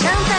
[0.00, 0.37] Santa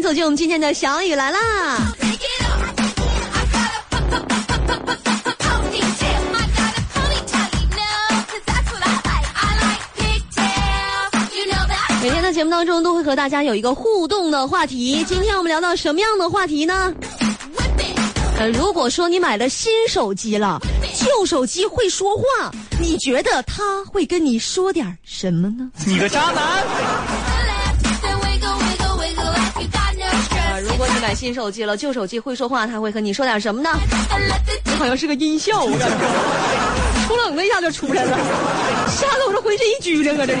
[0.00, 1.38] 走进我们今天的小雨来啦！
[12.02, 16.94] 每天的节目当中都会和大家有一个互动的话题，今天我们聊到什么样的话题呢？
[18.38, 20.60] 呃，如果说你买了新手机了，
[20.94, 25.68] 旧手机会说话，你觉得他会跟你说点什么呢？
[25.84, 26.64] 你个渣男！
[31.06, 33.70] 买新手机了，旧手机会说话，他会和你说点什么呢
[34.76, 38.18] 好像是个音效，我感觉，突冷的一下就出来了，
[38.88, 40.26] 吓得我这浑身一拘灵啊！
[40.26, 40.40] 这里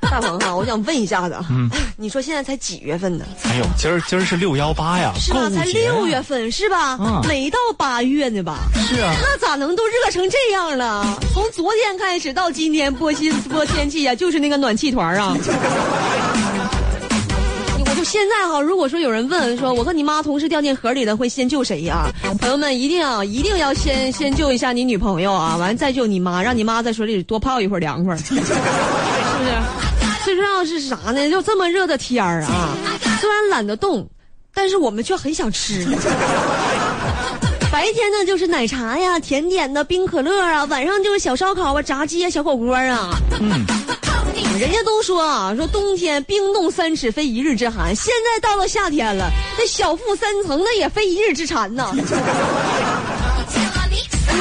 [0.00, 3.24] 大鹏哈，我想问一下子 嗯，你说现在才几月份呢？
[3.42, 5.50] 哎呦，今儿今儿是六幺八呀，是吧？
[5.50, 6.96] 才六月份是吧？
[7.00, 8.58] 嗯没到八月呢吧？
[8.88, 11.18] 是啊，那咋能都热成这样了？
[11.34, 15.36] 从昨天开始到今天播新播天气呀、就是那个暖气团啊。
[17.96, 28.52] 我就现在哈，如果说有人问说，我和你妈同时掉进河里的，会先救谁呀、朋友们一定要一定要先先救一下你女朋友啊，完再救你妈，让你妈在水里多泡一会儿凉快儿， 是不是？
[30.26, 31.30] 最重要是啥呢？
[31.30, 32.76] 就这么热的天儿啊，
[33.18, 34.06] 虽然懒得动，
[34.52, 35.86] 但是我们却很想吃。
[37.72, 43.10] 白天呢就是奶茶呀、甜点呐冰可乐啊，晚上就是小烧烤啊、炸鸡啊、小火锅啊。
[43.40, 43.64] 嗯，
[44.58, 51.90] 人家都说啊，说冬天冰冻三尺非一日之寒，现在到了夏天了，那小腹三层那也非一日之馋呐。
[51.96, 52.02] 你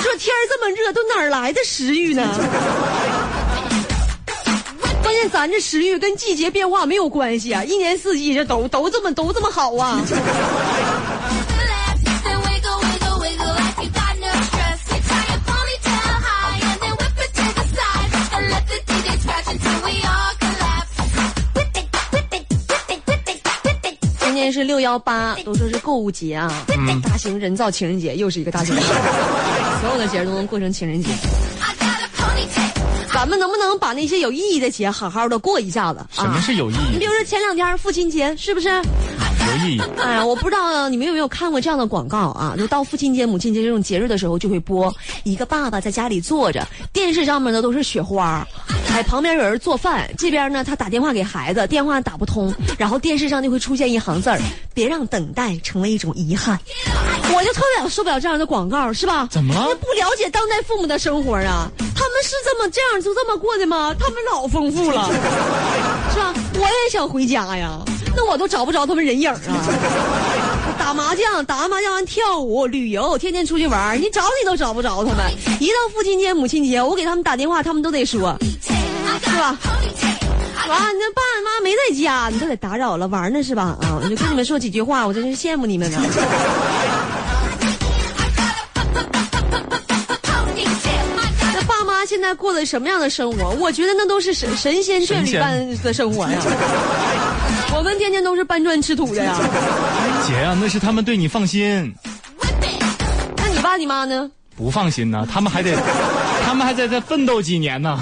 [0.01, 2.23] 说天儿这么热，都哪儿来的食欲呢？
[5.01, 10.01] 关键咱这食欲跟季节变化没有关系啊，一年四季这都都这么都这么好啊。
[24.55, 26.49] 是六幺八，都说是购物节啊，
[27.03, 28.81] 大型人造情人节又是一个大型节，
[29.83, 31.09] 所有的节日都能过成情人节。
[33.13, 35.99] 咱们能不能把那些有意义的节好好的过一下子？
[36.09, 36.39] 什么啊？
[36.39, 38.69] 是有意义你比如说前两天父亲节，是不是？
[39.57, 39.81] 有意义？
[40.01, 42.55] 哎呀，我不知道你们有没有看过这样的广告啊？
[42.57, 44.93] 就到父亲节、母亲节这种节日的时候，就会播
[45.23, 48.45] 一个爸爸在家里坐着，电视上面呢都是雪花，
[48.91, 54.39] 哎，旁边有人做饭，这边呢他打电话给孩子，电话打不通，然后电视上就会出现一行字儿：
[54.73, 56.59] 别让等待成为一种遗憾。
[57.33, 59.27] 我就特别受不了这样的广告，是吧？
[59.31, 61.69] 怎么了不了解当代父母的生活啊？
[61.95, 63.95] 他们是这么这样就这么过的吗？
[63.99, 65.09] 他们老丰富了，
[66.13, 66.33] 是吧？
[66.57, 67.79] 我也想回家呀，
[68.15, 70.75] 那我都找不着他们人影儿啊。
[70.79, 75.25] 打麻将，打完麻将完跳舞、旅游，天天出去玩儿，你找你都找不着他们。
[75.59, 79.57] 一到父亲节、母亲节，我给他们打电话，他们都得说是吧.
[80.67, 83.77] 哇，你那爸妈没在家，你都得打扰了，玩呢是吧？
[83.81, 85.99] 啊，我就跟你们说几句话，我真是羡慕你们呢。
[92.25, 93.49] 在过的什么样的生活？
[93.59, 96.39] 我觉得那都是神神仙眷侣般的生活呀。
[97.77, 99.37] 我们天天都是搬砖吃土的呀。
[100.25, 101.93] 姐呀、那是他们对你放心，
[103.37, 104.29] 那你爸你妈呢？
[104.57, 105.75] 不放心呢，他们还得，
[106.45, 107.99] 他们还在再奋斗几年呢。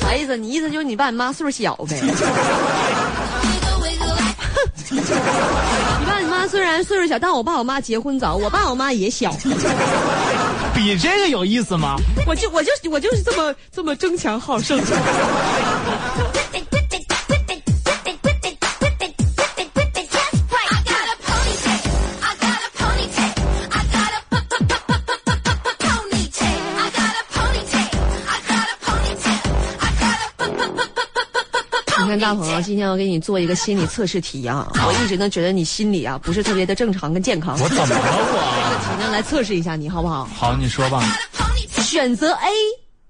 [0.00, 0.34] 啥意思？
[0.36, 2.00] 你意思就是你爸你妈岁数小呗？
[6.48, 9.32] 虽然岁数小，但我爸我妈结婚早，我爸我妈也小。
[10.74, 11.96] 比这个有意思吗？
[12.26, 14.80] 我就我就我就是这么这么争强好胜。
[32.18, 34.70] 看大鹏啊，今天我给你做一个心理测试题啊。
[34.86, 37.58] 我一直呢觉得你心理啊不是特别的正常跟健康。
[37.60, 38.70] 我怎么了 这我？
[38.70, 40.24] 个题呢来测试一下你好不好？
[40.24, 41.02] 好，你说吧。
[41.82, 42.48] 选择 A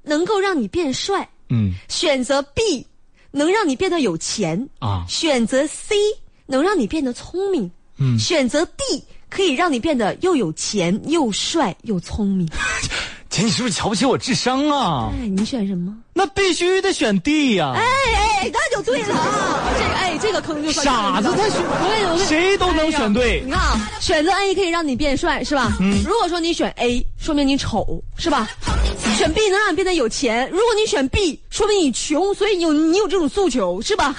[0.02, 2.86] 能够让你变帅，嗯选择 B
[3.30, 5.94] 能让你变得有钱，啊，选择 C
[6.46, 12.48] 能让你变得聪明，嗯选择 D 可以让你变得又有钱又帅又聪明。
[13.34, 15.10] 姐，你是不是瞧不起我智商啊？
[15.20, 15.92] 哎，你选什么？
[16.12, 17.82] 那必须得选 D 呀、哎
[18.42, 19.72] 哎，那就对了啊！
[19.76, 25.72] 这个哎，这个坑就算傻子他选我跟你我跟你谁都能选对你看啊，选择 A 可以让你变帅，是吧？
[25.80, 26.00] 嗯。
[26.06, 28.48] 如果说你选 A，说明你丑，是吧？
[29.16, 30.48] 选 B 能让你变得有钱。
[30.50, 34.14] 如果你选 B，说明你穷，所以你有你有这种诉求，是吧？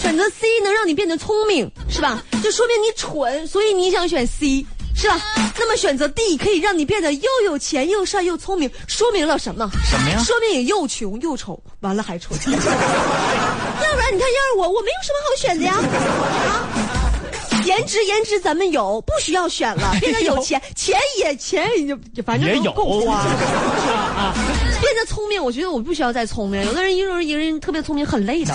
[0.00, 2.20] 选择 C 能让你变得聪明，是吧？
[2.42, 4.66] 就说明你蠢，所以你想选 C，
[4.96, 5.20] 是吧？
[5.58, 9.70] 那么选择 D 可以让你变得又有钱又帅又聪明，说明了什么？
[9.84, 12.34] 什么呀说明你又穷又丑，完了还丑。
[12.44, 15.74] 要不然你看，要是我，我没有什么好选的呀。
[15.76, 19.94] 啊，颜值颜值咱们有，不需要选了。
[20.00, 23.16] 变得有钱，钱也钱也就反正也有能够花。
[23.16, 24.34] 啊，
[24.80, 26.64] 变得聪明，我觉得我不需要再聪明。
[26.64, 28.54] 有的人一个人一个人特别聪明，很累的。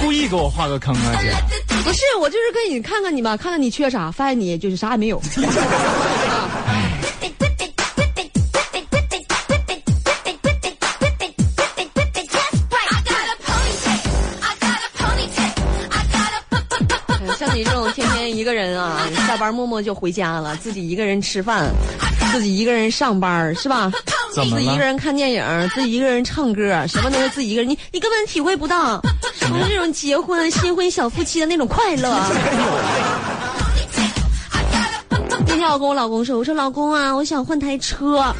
[0.00, 1.32] 故意给我画个坑啊，姐？
[1.84, 5.20] 不是，我就是跟你看看你吧，看看你缺啥，发现你就是啥也没有。
[17.38, 21.68] 像你这种天天一个人啊，下班默默就回家了，自己一个人吃饭，
[22.30, 23.90] 自己一个人上班，是吧？
[24.34, 29.00] 自己一个人看电影，自己一个人唱歌，什么都是自己一个人，你你根本体会不到，
[29.40, 32.10] 就是这种结婚新婚小夫妻的那种快乐。
[35.46, 38.34] 那天我跟我老公说，我说老公啊，我想换台车。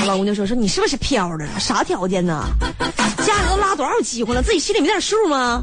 [0.00, 1.46] 我老公就说说你是不是飘的？
[1.58, 2.44] 啥条件呢？
[3.24, 5.62] 家里都拉多少机婚了，自己心里没点数吗？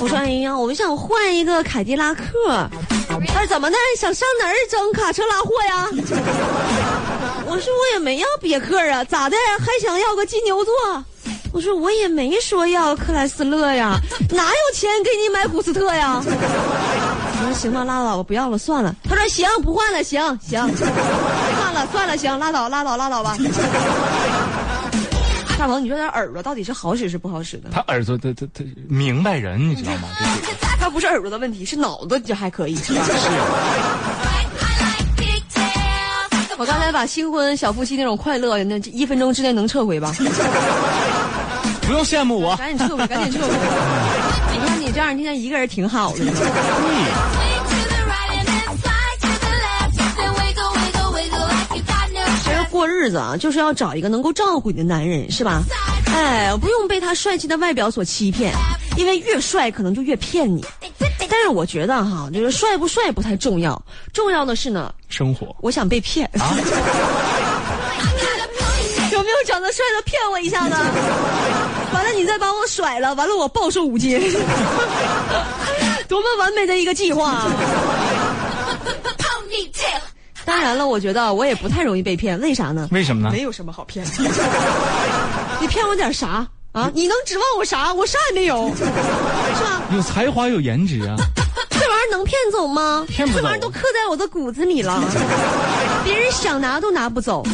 [0.00, 2.22] 我说哎呀，我想换一个凯迪拉克。
[3.28, 3.76] 他说怎么的？
[3.98, 5.88] 想上哪儿整卡车拉货呀？
[7.52, 9.36] 我说我也没要别克啊，咋的？
[9.60, 10.72] 还想要个金牛座？
[11.52, 13.98] 我说我也没说要克莱斯勒呀，
[14.30, 16.22] 哪有钱给你买古斯特呀？
[16.24, 18.94] 我说行吧，拉倒吧，不要了，算了。
[19.06, 20.84] 他说行，不换了，行行，不
[21.60, 23.36] 换了，算了，行，拉倒，拉倒，拉倒吧。
[25.58, 27.68] 大鹏，你说他耳朵到底是好使是不好使的？
[27.70, 30.08] 他耳朵，他他他明白人，你知道吗？
[30.80, 34.11] 他不是耳朵的问题，是脑子就还可以，是吧？pigtail.
[36.58, 40.14] 我刚才把新婚小夫妻那种快乐，那一分钟之内能撤回吧？
[41.82, 42.54] 不用羡慕我。
[42.56, 43.52] 赶紧撤回，赶紧撤回。
[44.52, 46.18] 你看你这样，今天一个人挺好的。
[52.44, 55.62] 其实过日子啊，就是要找一个能够照顾你的男人，是吧？
[56.06, 58.52] 哎，不用被他帅气的外表所欺骗，
[58.96, 60.64] 因为越帅可能就越骗你。
[61.32, 63.82] 但是我觉得哈，就是帅不帅不太重要，
[64.12, 66.30] 重要的是呢，生活我想被骗。
[69.10, 70.74] 有没有长得帅的骗我一下子？
[71.94, 74.20] 完了你再把我甩了，完了我暴瘦五斤，
[76.06, 77.46] 多么完美的一个计划
[79.18, 80.00] ！ponytail.
[80.44, 82.88] 当然了，我觉得我也不太容易被骗，为啥呢？
[82.92, 83.30] 为什么呢？
[83.32, 84.12] 没有什么好骗的。
[85.60, 86.90] 你骗我点啥啊？
[86.94, 87.92] 你能指望我啥？
[87.92, 89.82] 我啥也没有， 是吧？
[89.94, 91.16] 有才华有颜值啊！
[91.68, 93.04] 这玩意儿能骗走吗？
[93.08, 95.02] 骗不走这玩意儿都刻在我的骨子里了，
[96.04, 97.44] 别人想拿都拿不走，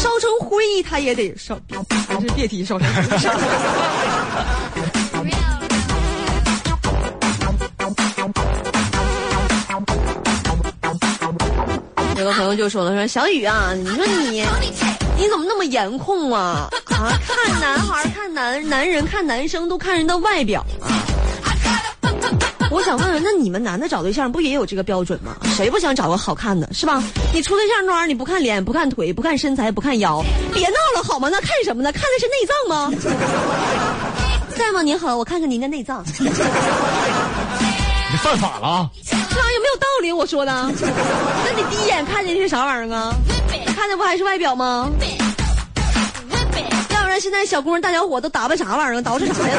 [0.00, 1.58] 烧成灰他也得烧，
[2.08, 3.02] 还是别提烧成灰。
[12.16, 14.44] 有个朋友就说了，说小雨啊，你说你.
[15.24, 16.68] 你怎么那么颜控啊？
[16.90, 21.00] 啊，看男孩、看男男人、看男生都看人的外表啊。
[22.70, 25.34] 我想问问，那你们男的找对象不也有这个标准吗？
[25.56, 27.02] 谁不想找个好看的，是吧？
[27.32, 31.30] 你处对象那玩意儿，你不看脸，不看腿，不看身材，不看腰，别闹了好吗？
[31.32, 31.90] 那看什么呢？
[31.90, 32.92] 看的是内脏吗？
[34.58, 34.82] 在吗？
[34.82, 36.04] 您好，我看看您的内脏，
[38.24, 39.20] 犯法了这玩！
[39.20, 40.10] 意儿有没有道理？
[40.10, 43.14] 我说的，那你第一眼看见是啥玩意儿啊？
[43.76, 44.90] 看的不还是外表吗？
[46.88, 49.02] 要不然现在小姑娘大小伙都打扮啥玩意儿？
[49.02, 49.58] 捯饬啥呀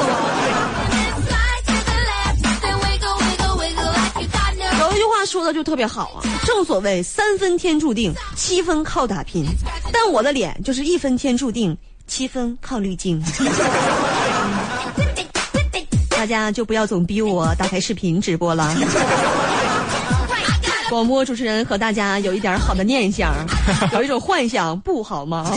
[4.80, 4.88] 都？
[4.88, 9.46] 有一句话说的就特别好啊，正所谓三分天注定，七分靠打拼。
[9.94, 13.24] 但我的脸就是一分天注定，七分靠滤镜。
[16.16, 18.76] 大家就不要总逼我打开视频直播了。
[20.90, 23.34] 广播主持人和大家有一点好的念想
[23.94, 25.52] 有一种幻想不好吗？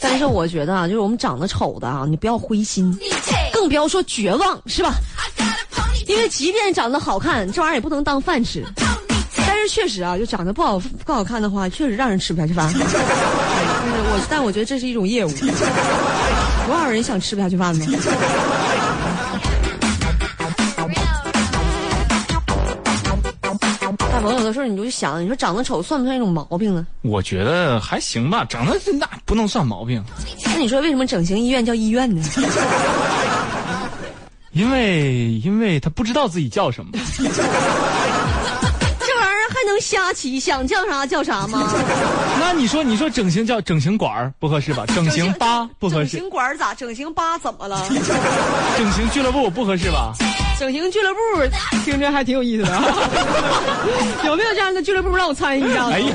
[0.00, 2.96] 但是我觉得啊就是我们长得丑的啊你不要灰心
[3.52, 4.94] 更不要说绝望是吧？
[6.06, 8.64] 因为即便长得好看这玩意儿也不能当饭吃。
[9.68, 12.72] 确实啊，就长得不好不好看的话，确实让人吃不下去饭。
[12.74, 15.30] 就是我，但我觉得这是一种业务。
[16.66, 17.86] 多少人想吃不下去饭呢？
[24.10, 26.86] 大朋友，有的时候你就想，你说长得丑算不算一种毛病呢？
[27.02, 30.02] 我觉得还行吧，长得那不能算毛病，
[30.44, 32.22] 那你说为什么整形医院叫医院呢？
[34.52, 36.92] 因为因为他不知道自己叫什么。
[39.80, 41.70] 瞎起，想叫啥叫啥吗？
[42.40, 44.84] 那你说你说整形叫整形馆儿不合适吧？
[44.94, 46.74] 整形吧不合适，整形馆儿咋？
[46.74, 47.80] 整形吧怎么了？
[48.78, 50.12] 整形俱乐部不合适吧？
[50.58, 51.20] 整形俱乐部
[51.84, 52.82] 听着还挺有意思的、啊，
[54.24, 55.84] 有没有这样的俱乐部让我参与一下？
[55.90, 56.14] 哎呀，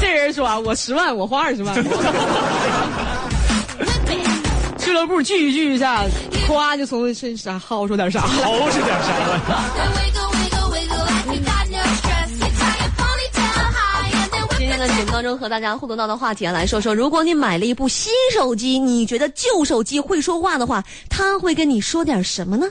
[0.00, 1.74] 这人说啊，我十万，我花二十万。
[4.78, 6.04] 俱乐部聚一聚一下，
[6.46, 10.25] 夸就从身上薅出点啥薅出点啥了？
[14.78, 22.66] 的节目当中和大家互动到的话题啊，来说说，如果你买了一部新手机，你觉得旧手机会说话的话，它会跟你说点什么呢？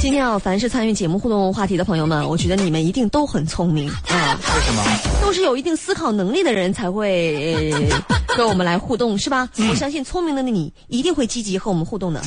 [0.00, 4.82] 今天啊，凡是参与节目互动话题的朋友们，我觉得你们一定都很聪明 啊，为什么？
[5.22, 8.02] 都是有一定思考能力的人才会、呃、
[8.36, 9.48] 跟我们来互动，是吧？
[9.70, 12.22] 我相信聪明的你一定会积极和我们互动的。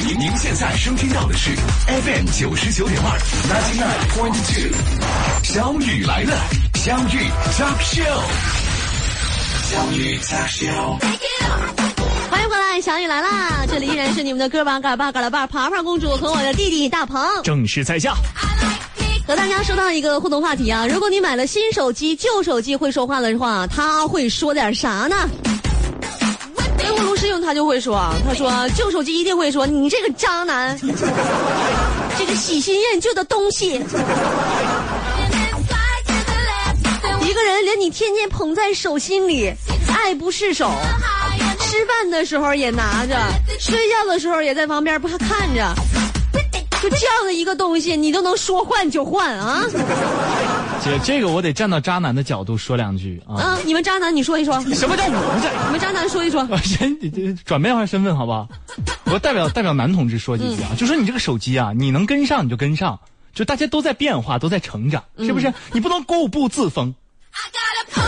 [0.00, 1.50] 您您您现在收听到的是
[1.86, 3.18] FM 九十九点二
[3.50, 4.74] ，ninety nine point two，
[5.44, 6.32] 小雨来了，
[6.74, 8.22] 相遇 talk show，
[9.70, 10.96] 相遇 talk show。
[12.30, 13.66] 欢迎回来，小雨来啦！
[13.68, 17.20] 这里依然是你们的哥巴嘎巴嘎拉巴爬爬公主和我的弟弟大鹏。
[17.44, 18.14] 正式在下，
[19.28, 25.28] 和大家说到一个互动话题啊，如果你买了新手机，旧手机会说话的话，他会说点啥呢？
[27.00, 30.78] 跟葫芦师用他就会说啊，他说旧手机一定会说你这个渣男，
[32.18, 33.68] 这个喜新厌旧的东西
[37.22, 39.50] 一个人连你天天捧在手心里，
[39.96, 40.70] 爱不释手，
[41.60, 43.16] 吃饭的时候也拿着，
[43.58, 45.74] 睡觉的时候也在旁边不看着。
[46.82, 49.64] 就这样的一个东西，你都能说换就换啊！
[50.82, 53.36] 姐， 这个我得站到渣男的角度说两句啊。
[53.40, 54.60] 啊，你们渣男，你说一说。
[54.74, 55.48] 什么叫我们这？
[55.66, 56.40] 你们渣男说一说。
[56.50, 58.48] 呃 人这这转变一下身份好不好？
[59.06, 62.98] 我代表代表男同志说几句啊，就说你这个手机啊，你能跟上你就跟上，
[63.34, 65.52] 就大家都在变化，都在成长，是不是？
[65.72, 66.94] 你不能固步自封。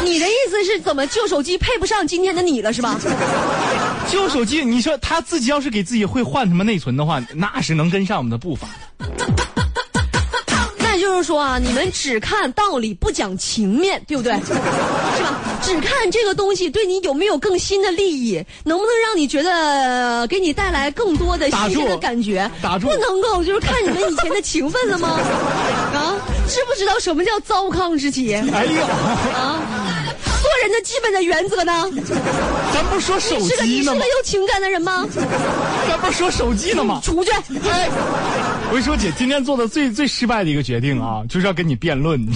[0.04, 2.98] 你的意思是怎么旧手机配不上今天的你了是吧？
[4.10, 8.68] 旧手机，你说他自己要是给自己会换什么内存的话，那是能跟上我们的步伐。
[8.98, 9.26] 那
[11.02, 14.32] 就是说啊，你们只看道理不讲情面，对不对？
[14.46, 15.40] 是吧？
[15.60, 22.48] 只看这个东西对你有没有更新的利益，能不能让你觉得呃给你带来更多的新鲜的感觉？
[22.62, 25.18] 打住不能够就是看你们以前的情分了吗？
[25.92, 26.14] 啊，
[26.48, 28.32] 知不知道什么叫糟糠之妻？
[28.34, 28.82] 哎呦，
[29.34, 29.58] 啊，
[30.24, 30.31] 做
[30.62, 31.90] 人的基本的原则呢？
[32.72, 34.06] 咱不说手是个你机呢吗是个？
[34.06, 35.04] 有情感的人吗？
[35.88, 37.00] 咱不说手机呢吗？
[37.02, 37.32] 出去！
[37.68, 37.88] 哎，
[38.68, 42.24] 我跟你说，姐，今天做的最最失败的一个决定啊，就是要跟你辩论。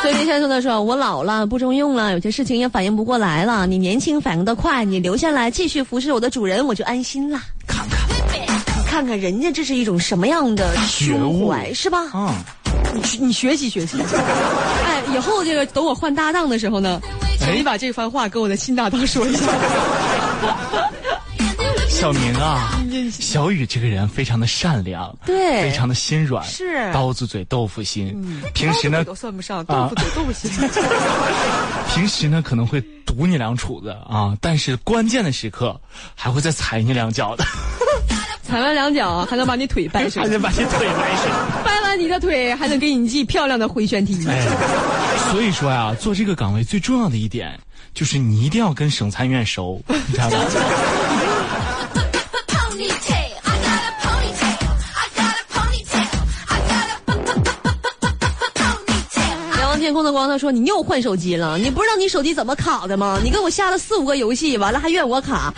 [0.00, 3.66] 所以先生的说，我老了不中用了，有些事情也反应不过来了。
[3.66, 7.38] 你年轻反应的快，你留下来继续服侍我的主人，我就安心了。
[8.98, 12.00] 看看人家这是一种什么样的胸怀，是吧？
[12.14, 12.34] 嗯，
[12.92, 13.96] 你学你学习学习。
[14.84, 17.00] 哎，以后这个等我换搭档的时候呢，
[17.38, 19.46] 请你把这番话跟我的新搭档说一下。
[21.88, 22.76] 小明啊，
[23.10, 28.42] 小雨这个人非常的善良，对非常的心软，是刀子嘴豆腐心。
[28.52, 30.50] 平时呢都算不上，豆腐嘴豆腐心。
[31.94, 35.80] 平时呢可能会堵你两杵子啊，但是关键的时刻
[36.16, 37.44] 还会再踩你两脚的，
[38.48, 41.30] 踩完两脚还能把你腿掰折还，能把你腿掰折。
[41.62, 44.26] 掰完你的腿还能给你系漂亮的回旋踢。
[44.26, 44.46] 哎，
[45.30, 47.60] 所以说呀，做这个岗位最重要的一点
[47.92, 50.36] 就是你一定要跟省参院熟，你知道吗
[59.78, 63.18] 天空的光，他说：“你又换手机了，你不知道你手机怎么卡的吗？
[63.22, 65.54] 你给我下了四五个游戏，完了还怨我卡，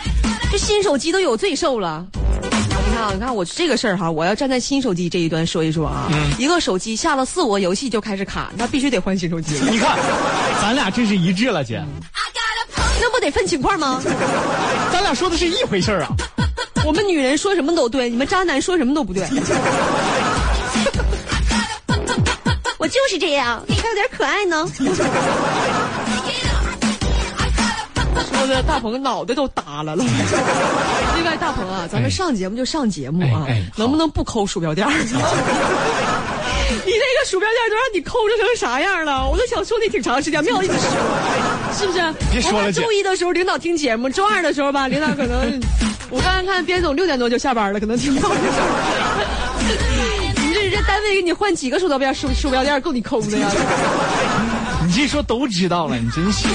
[0.49, 2.05] 这新手机都有罪受了。”
[3.01, 6.07] 啊，你看我这个事儿哈，我要站在新手机这一端说一说啊。
[6.37, 9.97] 一个手机下了四五个游戏就开始卡，那必须得换新手机了，你看，
[10.61, 11.83] 咱俩真是一致了，姐.
[13.01, 13.99] 那不得分情况吗？
[14.93, 16.09] 咱俩说的是一回事儿啊。
[16.85, 19.27] 我们女人说什么都对，你们渣男说什么都不对。
[22.77, 24.67] 我就是这样，还有点可爱呢。
[28.45, 29.97] 说的大鹏脑袋都耷拉了。
[31.15, 34.87] 另外，大鹏啊，咱们上节目就上节目啊，哎哎能不能不抠鼠标垫？
[34.89, 34.95] 你
[36.91, 39.29] 那个鼠标垫都让你抠成成啥样了？
[39.29, 40.81] 我都想说你挺长时间，没好意思说，
[41.77, 41.99] 是不是？
[42.31, 45.61] 别说了姐我看周一的时候领导听节目，周二的时候吧，领导可能，
[46.09, 48.65] 我刚刚看边总六点多就下班了，可能听到这事儿。
[50.41, 53.47] 你这这单位给你换几个鼠标垫鼠鼠标垫够你抠的呀？
[54.87, 56.47] 你这说都知道了，你真是。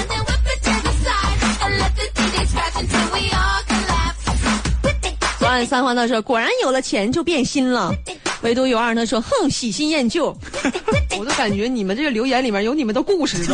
[5.65, 7.93] 三花他说，果然有了钱就变心了。
[8.41, 10.35] 唯独有二他说，哼，喜新厌旧。
[11.19, 13.45] 我都感觉你们这个留言里面有你们的故事.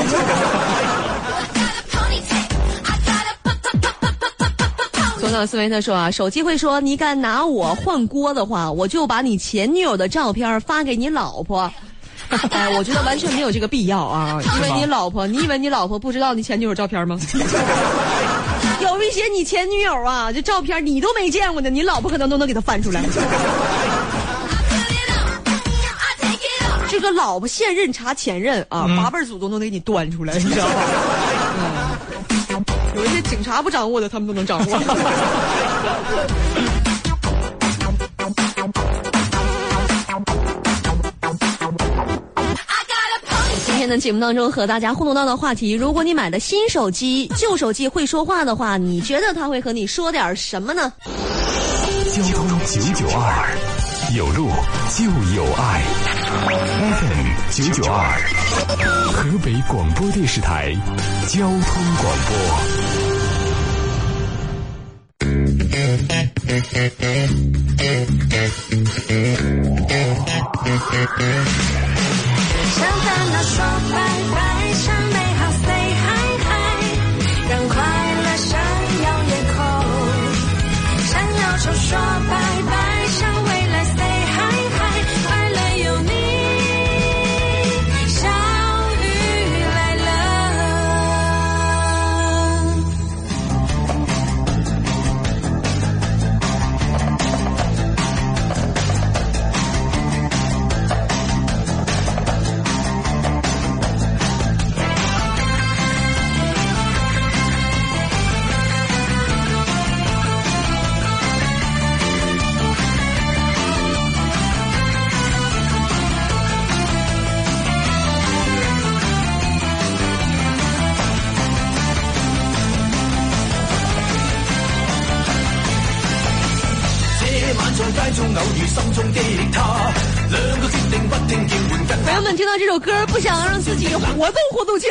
[5.19, 11.71] 左脑思维他说啊，手机会说你敢拿我换锅的话，我就把你前女友的照片发给你老婆。
[12.51, 17.19] 哎，我觉得完全没有这个必要啊， 因为你老婆，你以为你老婆不知道你前女友照片吗？
[18.81, 23.01] 有一些你前女友啊，这照片你都没见过的，你老婆可能都能给他翻出来。
[26.89, 30.73] 这个老婆现任查前任啊，八辈儿祖宗都得给你端出来，你知道吧？
[32.51, 32.63] 嗯，
[32.95, 34.79] 有一些警察不掌握的，他们都能掌握。
[43.93, 50.91] 的节目当中和大家互动到的话题，如果你买的新手机、旧手机会说话的话，你觉得他会和你说点什么呢？
[52.11, 53.55] 交通九九二，
[54.15, 54.49] 有路
[54.97, 55.83] 就有爱。
[56.97, 58.19] FM 九九二，
[59.11, 60.75] 河北广播电视台
[61.27, 61.59] 交通
[62.01, 62.33] 广播。
[72.75, 73.97] 向烦恼说拜
[74.33, 74.62] 拜，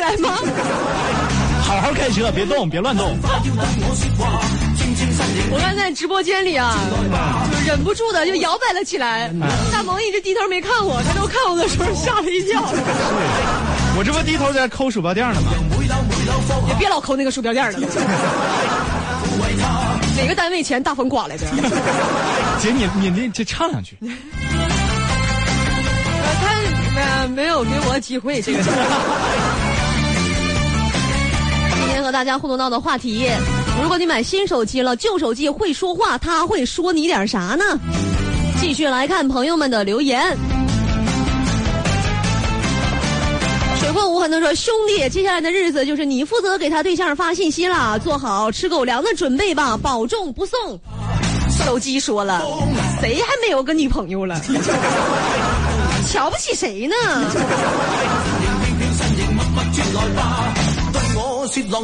[0.03, 0.35] 来吗？
[1.63, 3.17] 好好开车，别动，别乱动。
[5.49, 6.75] 我刚在直播间里啊，
[7.51, 9.31] 就忍不住的就摇摆了起来。
[9.71, 12.61] 大萌一直低头没看我，他都看我的时候吓了一跳。
[13.95, 15.51] 我这不低头在抠鼠标垫呢吗？
[16.67, 17.79] 也别老抠那个鼠标垫了。
[20.17, 21.47] 哪个单位钱大风刮来的？
[22.59, 23.97] 姐，你你那这唱两句。
[26.41, 28.59] 他呃没有给我机会，这个。
[32.03, 33.29] 和大家互动到的话题：
[33.81, 37.63] 如果你买新手机了，旧手机会说话，他会说你点啥呢？
[38.59, 40.37] 继续来看朋友们的留言。
[43.79, 50.79] 水过无痕的说：“兄弟，接下来的日子就是你负责给他对象发信息啦，做好吃狗粮的准备吧，保重不送。”
[51.65, 52.41] 手机说了，
[53.01, 54.39] 谁还没有个女朋友了？
[56.09, 56.95] 瞧不起谁呢？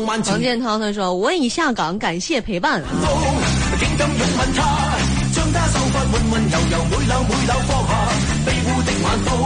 [0.06, 2.82] 王建涛他说：“我已下岗，感谢陪伴。”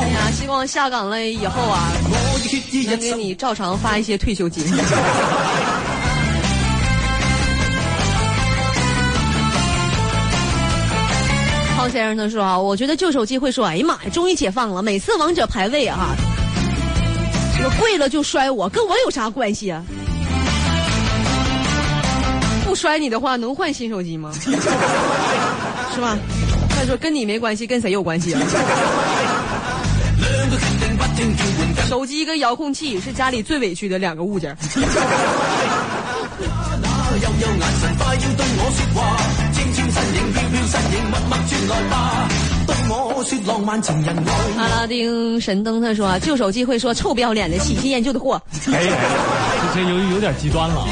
[0.02, 1.91] 哎呀，希望下岗了以后啊，
[2.88, 4.63] 能给你照常发一些退休金。
[11.76, 16.15] 胖先生他说啊，我觉得旧手机会说，哎呀妈呀，终于解放了，每次王者排位啊，
[17.58, 19.84] 这个跪了就摔我，跟我有啥关系啊？
[22.84, 24.30] 摔你的话，能换新手机吗？
[24.36, 24.52] 是
[26.02, 26.17] 吧？
[26.69, 28.41] 他说跟你没关系，跟谁有关系啊？
[31.88, 34.54] 手机跟遥控器是家里最委屈的两个物件。
[43.24, 44.16] 说浪漫情人
[44.58, 48.82] 阿拉丁神灯他说，旧手机会说臭不要脸的喜新厌旧的货，哎，
[49.74, 50.86] 这这有有点极端了。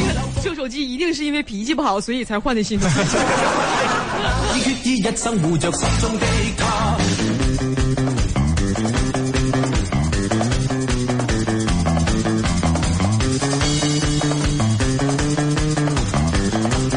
[0.44, 2.80] 旧手机一定是因为脾气不好，所以才换的新。
[2.80, 2.88] 的。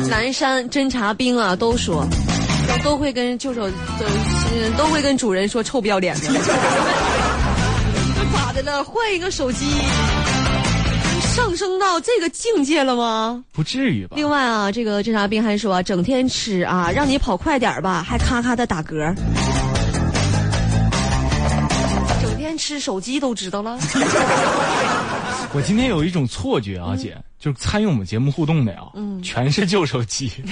[0.09, 2.07] 南山侦察兵啊，都说
[2.83, 4.07] 都都会跟旧手都
[4.53, 6.29] 嗯都会跟主人说臭不要脸的。
[8.33, 8.83] 咋的了？
[8.85, 9.65] 换一个手机，
[11.35, 13.43] 上升到这个境界了吗？
[13.53, 14.15] 不至于吧？
[14.17, 19.15] 另外啊，这个侦察兵还说，整天吃啊，让你跑快点儿吧，还咔咔的打嗝。
[22.23, 23.79] 整天吃手机都知道了。
[25.53, 30.31] 我今天有一种错觉啊，姐，就是参与我们节目互动的呀，嗯全是旧手机。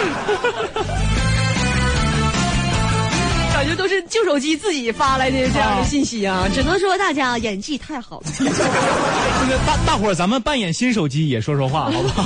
[3.52, 8.26] 感觉都是旧手机自己发来的这样的信息啊，只能说大家演技太好了。
[8.38, 12.24] 这 个大大伙儿，咱们扮演新手机也说说话，好不好？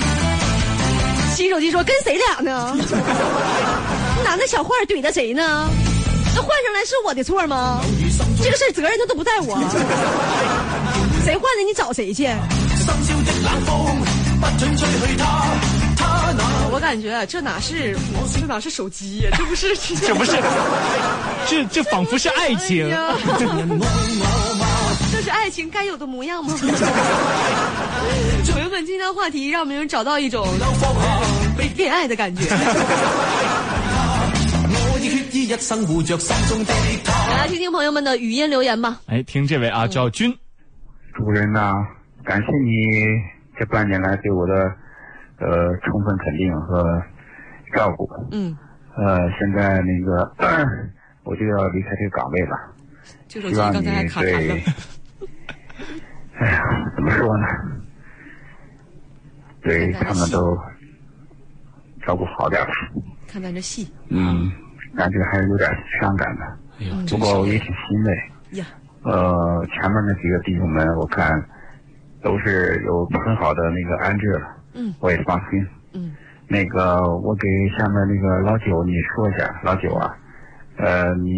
[1.34, 2.76] 新手机说跟谁俩呢？
[4.24, 5.68] 男的小坏怼的谁呢？
[6.34, 7.80] 那换上来是我的错吗？
[8.42, 9.56] 这个事儿责任他都不在我，
[11.24, 12.28] 谁换的你找谁去？
[16.72, 17.96] 我感觉这哪是
[18.32, 19.30] 这哪是手机呀？
[19.36, 20.32] 这不是 这不是，
[21.48, 22.88] 这这仿佛是爱情？
[25.12, 26.54] 这是爱情该有的模樣嗎？
[28.52, 30.44] 朋友們，今天的话题让我们找到一種
[30.80, 31.00] 放下，
[31.76, 32.42] 戀愛的感覺。
[34.88, 36.72] 我已決意一生護着心中的
[37.04, 37.12] 他。
[37.36, 39.00] 來聽聽朋友们的语音留言吧。
[39.06, 40.34] 哎，听这位啊，叫君，
[41.14, 41.72] 主人呐、
[42.24, 42.72] 感谢你
[43.58, 44.52] 这半年来对我的
[45.38, 47.02] 呃充分肯定和
[47.74, 48.08] 照顾。
[48.32, 48.56] 嗯，
[48.96, 50.32] 呃，现在那个
[51.24, 52.56] 我就要离开这个岗位了，
[53.28, 54.54] 希望你剛才還卡痰對了。
[56.38, 56.62] 哎呀，
[56.94, 57.46] 怎么说呢？
[59.62, 60.56] 对他们都
[62.04, 62.72] 照顾好点吧。
[63.26, 64.50] 看咱这戏嗯，
[64.96, 65.68] 感觉还是有点
[66.00, 66.44] 伤感的，
[66.80, 68.58] 哎呀，不过我也挺欣慰。
[68.58, 68.66] 呀，
[69.02, 71.30] 呃，前面那几个弟兄们，我看
[72.22, 75.66] 都是有很好的那个安置了，嗯我也放心。
[75.94, 76.14] 嗯，
[76.46, 80.14] 那个，我给下面那个老九你说一下，老九啊，
[80.76, 81.30] 呃，你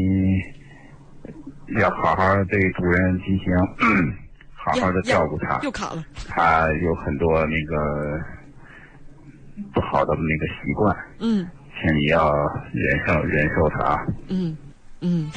[1.81, 3.47] 要好好对主人进行
[4.55, 6.05] 好好的照顾他，又卡了。
[6.29, 8.21] 他有很多那个
[9.73, 11.47] 不好的那个习惯，嗯
[11.81, 12.33] 请你要
[12.73, 14.07] 忍受忍受他啊。
[14.29, 14.57] 嗯
[15.01, 15.31] 嗯，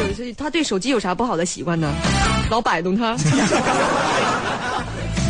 [0.00, 1.92] 有这他对手机有啥不好的习惯呢？
[2.50, 3.14] 老摆弄他，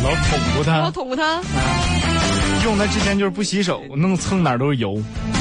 [0.03, 1.41] 老捅咕老，捅咕他。
[2.63, 5.01] 用他之前就是不洗手，弄蹭哪儿都是油。
[5.33, 5.37] 哎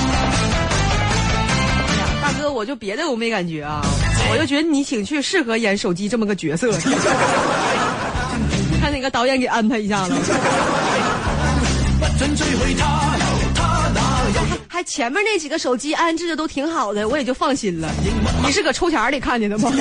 [1.96, 3.80] 呀，大哥，我就别的我没感觉啊，
[4.30, 6.72] 我就觉得你挺去适合演手机这么个角色。
[8.80, 10.14] 看哪个导演给安排一下子。
[14.68, 17.88] 还前面那几个手机安置的都挺好的，我也就放心了。
[18.44, 19.72] 你是搁抽匣里看见的吗？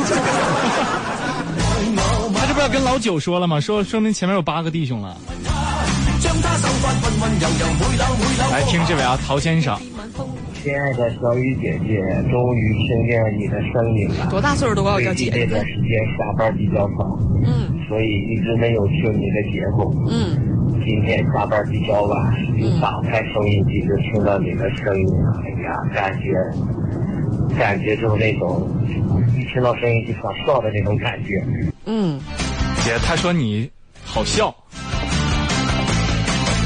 [2.68, 3.60] 跟老九说了吗？
[3.60, 5.16] 说说明前面有八个弟兄了。
[8.52, 9.78] 来听这位啊，陶先生，
[10.62, 14.28] 亲爱的小雨姐姐，终于听见你的声音了。
[14.30, 15.46] 多大岁数都管我叫姐姐。
[15.46, 19.94] 这段时间下班比较早，嗯所以一直没有听你的节目。
[20.10, 20.36] 嗯，
[20.86, 25.08] 今天下班比较晚，就打开收音机就听到你的声音，
[25.44, 26.34] 哎呀，感觉
[27.58, 28.68] 感觉就是那种
[29.38, 31.44] 一听到声音就想笑的那种感觉。
[31.86, 32.20] 嗯，
[32.86, 33.68] 姐，他说你
[34.06, 34.54] 好笑，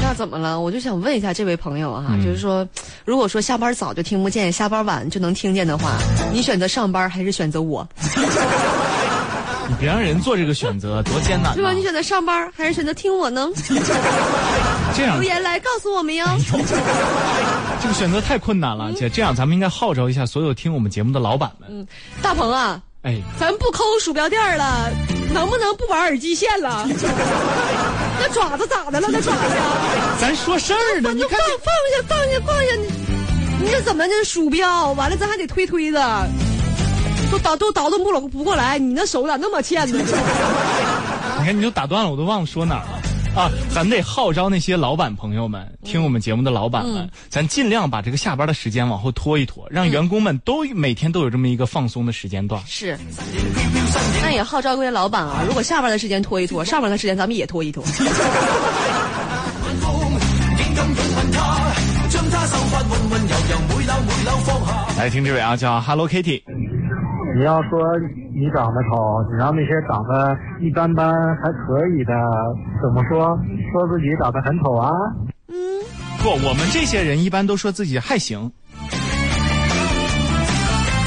[0.02, 0.60] 那怎么了？
[0.60, 2.68] 我就想问一下这位朋友啊，嗯就是说，
[3.06, 5.96] 如果说下班早就听不见，下班晚就能听见的话，
[6.30, 7.88] 你选择上班还是选择我？
[9.66, 11.72] 你别让人做这个选择，多艰难是吧？
[11.72, 11.82] 你！
[11.82, 13.48] 选择上班还是选择听我呢？
[14.94, 16.26] 这样留言来告诉我们哟。
[17.80, 19.08] 这个选择太困难了，姐。
[19.08, 21.66] 这样咱们应该号召一下所有听我们节目的老板们。
[21.70, 21.86] 嗯
[22.20, 24.90] 大鹏啊，哎，咱不抠鼠标垫了，
[25.32, 26.86] 能不能不玩耳机线了？
[28.20, 29.08] 那爪子咋的了？
[29.10, 29.62] 那爪子呀？
[30.20, 34.92] 咱说事儿呢，你看就放放下放下放下，你你这怎么这鼠标？
[34.92, 36.28] 完了咱还得推推的，
[37.30, 39.98] 都倒都倒腾不拢不过来，你那手咋那么欠呢？
[41.38, 43.00] 你看你都打断了，我都忘了说哪儿了。
[43.34, 52.60] 啊，咱得号召那些老板朋友们，听我们节目的老板们，咱尽量把这个下班的时间往后拖一拖，让员工们都每天都有这么一个放松的时间段。
[52.66, 52.98] 是，
[54.22, 57.84] 那也号召各位老板啊，如果下班的时间拖一拖，上班的时间咱们也拖一拖。
[64.98, 66.42] 来听这位啊，叫 Hello Kitty，
[67.36, 67.80] 你要说
[68.34, 72.12] 你长得丑，你让那些长得一般般还可以的，
[72.82, 73.38] 怎么说？
[73.72, 74.90] 说自己长得很丑啊？
[75.48, 75.54] 嗯
[76.22, 78.50] 不，我们这些人一般都说自己还行。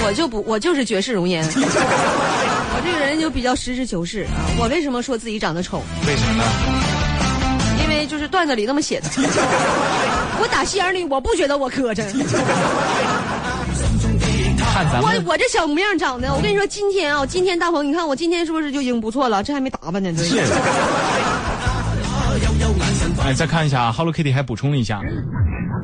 [0.05, 1.43] 我就不，我就是绝世容颜。
[1.45, 4.31] 我这个人就比较实事求是啊。
[4.59, 5.81] 我为什么说自己长得丑？
[6.07, 6.43] 为什么呢？
[7.83, 9.07] 因为就是段子里那么写的。
[10.41, 12.03] 我打心眼里我不觉得我磕碜。
[14.73, 19.43] 我看咱们我这小模样长的，我跟你说，今天啊，今天大鹏，你看我今天是不是就已经不错了？
[19.43, 20.39] 这还没打扮呢，这是。
[23.23, 24.99] 哎，再看一下啊，Hello Kitty 还补充了一下，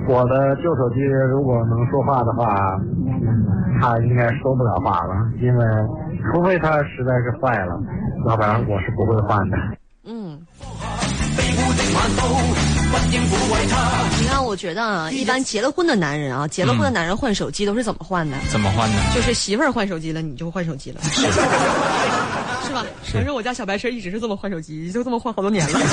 [0.07, 3.45] 我的旧手机如果能说话的话，嗯，
[3.79, 5.65] 它应该说不了话了，因为
[6.33, 7.79] 除非它实在是坏了，
[8.27, 9.57] 要不然我是不会换的。
[10.05, 10.39] 嗯。
[14.19, 18.35] 你看，我觉得啊，一般结了婚的男人啊，结了婚的男人换手机都是怎么换的？
[18.51, 18.97] 怎么换的？
[19.15, 22.85] 就是媳妇儿换手机了，你就换手机了，是 吧？
[23.13, 25.79] 反正我家小白车一直是这么换手机，就这么换好多年了。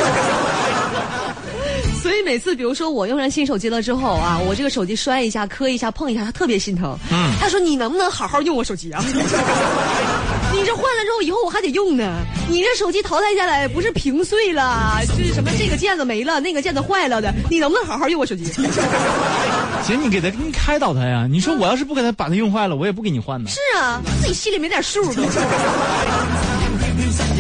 [2.03, 6.97] 所以每次，比如说我用上新手机了之后啊，我这个手机摔一下、磕一下、碰一下，他特别心疼。
[7.11, 9.03] 嗯他说：“你能不能好好用我手机啊？
[10.67, 12.25] 你这换了之后，以后我还得用呢。
[12.49, 18.43] 你这手机淘汰下来，不是屏碎了，是什么这个键子没了，那个键子坏了的，你能不能好好用我手机？”
[19.87, 21.29] 姐，你给他，你开导他呀。
[21.31, 23.49] 你说我要是不给他把他用坏了，我也不给你换呢。
[23.49, 25.23] 是啊，自己心里没点数都。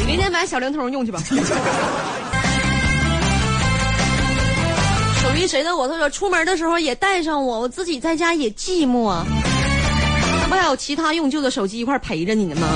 [0.06, 1.20] 明天买小灵通用去吧。
[5.18, 5.88] 属于谁的我？
[5.88, 9.12] 他说出门的时候也带上我，我自己在家也寂寞。
[10.42, 12.68] 那不还有其他用旧的手机一块陪着你呢吗？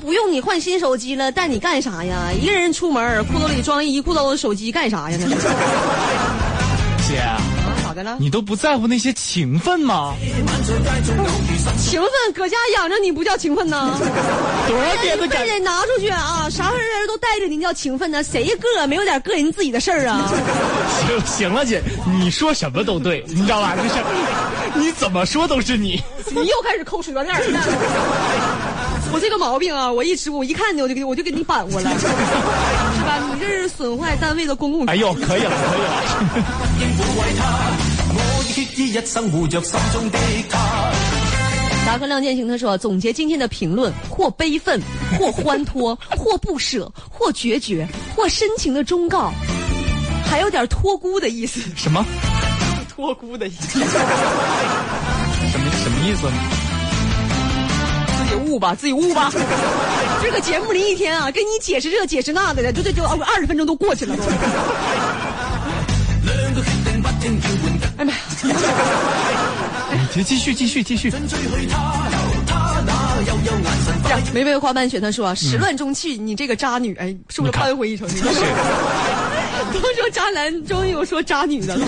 [0.00, 2.30] 不用你换新手机了，带你干啥呀？
[2.32, 5.18] 一个人出门，裤兜里装一裤兜的手机干啥呀？
[5.20, 5.36] 那是
[7.08, 7.38] 姐，啊，
[7.84, 8.16] 咋的了？
[8.18, 10.14] 你都不在乎那些情分吗？
[11.78, 13.90] 情分搁家养着你不叫情分呐？
[14.68, 16.48] 多少点你的感非得拿出去啊！
[16.50, 18.22] 啥人都带着你叫情分呢？
[18.22, 20.32] 谁个没有点个人自己的事儿啊？
[21.06, 21.82] 行行了，姐，
[22.20, 23.76] 你说什么都对，你知道吧？
[23.76, 23.94] 就是
[24.78, 26.00] 你怎么说都是你。
[26.32, 27.60] 你又开始抠舌面儿了。
[29.12, 32.06] 我这个毛病啊，我一直我一看你我就给我就给你扳过来， 是
[33.04, 33.18] 吧？
[33.32, 34.86] 你这是损坏单位的公共。
[34.86, 35.90] 哎呦，可以了，可以了。
[41.86, 44.80] 达克亮剑行他说，总结今天的评论，或悲愤，
[45.18, 49.32] 或欢脱，或不舍，或决绝，或深情的忠告，
[50.24, 51.60] 还有点托孤的意思。
[51.74, 52.04] 什么？
[52.94, 53.86] 托孤的意思，什么
[55.82, 56.28] 什么意思？
[56.28, 56.69] 自
[58.30, 59.30] 己悟吧，自己悟吧。
[60.22, 64.14] 这个节目里一天啊，跟你解释这解释那的，就这就二十分钟都过去了
[67.98, 68.18] 哎妈呀！
[70.14, 71.12] 你继续继续继续。
[74.32, 78.08] 玫瑰花瓣雪他说始乱终弃，你这个渣女，哎，是不是扳回一城？
[78.08, 81.86] 你都都说渣男，终于有说渣女的了。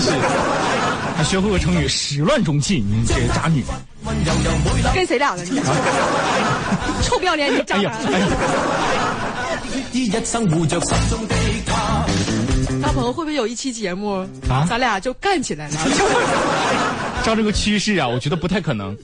[1.16, 3.64] 还学会个成语“始乱终弃”，你这个渣女。
[4.94, 5.42] 跟谁俩呢？
[5.44, 5.60] 你
[7.02, 8.12] 臭不要脸，你渣哎呀，男！
[8.12, 8.26] 哎呀，
[9.92, 11.34] 決意一生護着心中的
[11.66, 12.04] 他。
[12.82, 15.74] 大鹏会不会有一期节目啊咱俩就干起来了？
[17.22, 18.96] 照这个趋势啊，我觉得不太可能。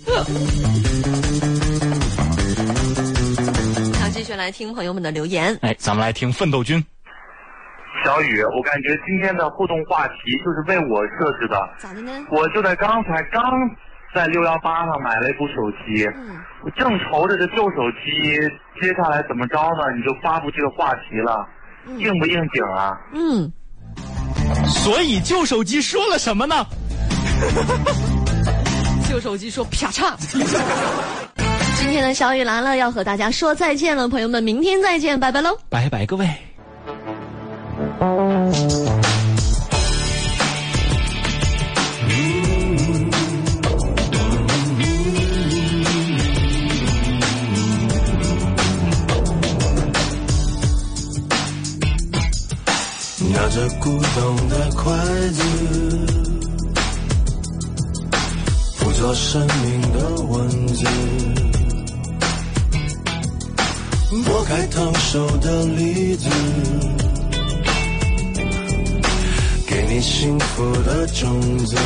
[4.01, 5.57] 那继续来听朋友们的留言。
[5.63, 6.85] 哎，咱们来听奋斗君。
[8.05, 11.69] 小雨，我感觉今天的互动话题就是为我设置的。
[11.79, 12.13] 咋的呢？
[12.31, 13.43] 我就在刚才刚
[14.15, 15.55] 在六幺八上买了一部手
[15.87, 18.41] 机，嗯我正愁着这旧手机
[18.83, 19.95] 接下来怎么着呢？
[19.97, 21.47] 你就发布这个话题了，
[21.99, 22.99] 应不应景啊？
[23.13, 23.53] 嗯，
[24.67, 26.67] 所以旧手机说了什么呢？
[29.09, 30.15] 旧手机说啪嚓。
[31.77, 35.57] 今天的小雨来了，要和大家说再见了，朋友们，明天再见，拜拜喽。
[35.71, 36.29] 拜拜，各位。
[53.81, 54.93] 古董的筷
[55.31, 55.43] 子，
[58.79, 60.85] 捕捉生命的文字，
[64.25, 66.29] 剥开烫手的梨子，
[69.67, 71.77] 给你幸福的种子。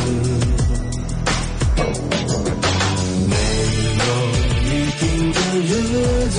[3.29, 3.37] 没
[3.99, 4.05] 有
[4.69, 5.71] 一定的日
[6.31, 6.39] 子，